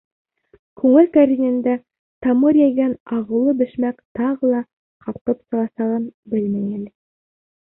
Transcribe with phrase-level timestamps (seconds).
[0.83, 1.75] Күңел кәрзинендә
[2.27, 4.63] тамыр йәйгән ағыулы бәшмәк тағы ла
[5.07, 6.91] ҡалҡып сығасағын белмәй әле.